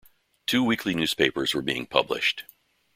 [0.47, 2.45] Two weekly newspapers were being published.